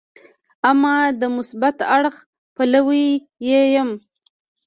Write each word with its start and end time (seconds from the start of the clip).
اما 0.69 0.95
د 1.19 1.23
مثبت 1.35 1.77
اړخ 1.95 2.15
پلوی 2.55 3.07
یې 3.47 3.61
یم. 3.75 3.89